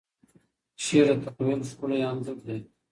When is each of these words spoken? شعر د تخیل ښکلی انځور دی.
شعر 0.83 1.07
د 1.11 1.13
تخیل 1.23 1.61
ښکلی 1.69 1.99
انځور 2.09 2.37
دی. 2.47 2.59